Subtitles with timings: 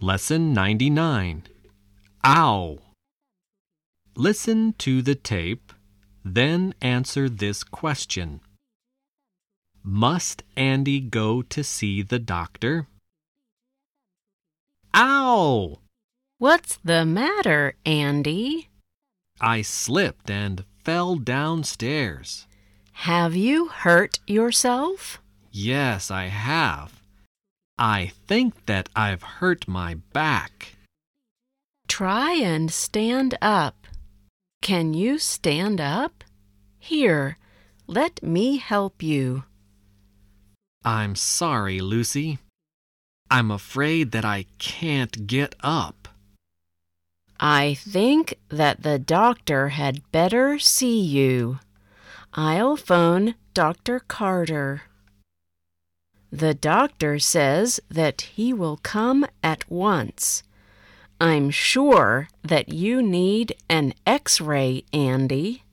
[0.00, 1.42] Lesson 99
[2.24, 2.78] Ow.
[4.14, 5.72] Listen to the tape,
[6.24, 8.40] then answer this question
[9.82, 12.86] Must Andy go to see the doctor?
[14.94, 15.80] Ow!
[16.38, 18.68] What's the matter, Andy?
[19.40, 22.46] I slipped and fell downstairs.
[22.92, 25.20] Have you hurt yourself?
[25.50, 26.97] Yes, I have.
[27.78, 30.74] I think that I've hurt my back.
[31.86, 33.86] Try and stand up.
[34.62, 36.24] Can you stand up?
[36.78, 37.38] Here,
[37.86, 39.44] let me help you.
[40.84, 42.38] I'm sorry, Lucy.
[43.30, 46.08] I'm afraid that I can't get up.
[47.38, 51.60] I think that the doctor had better see you.
[52.34, 54.00] I'll phone Dr.
[54.00, 54.82] Carter.
[56.30, 60.42] The doctor says that he will come at once.
[61.20, 65.64] I'm sure that you need an x ray, Andy.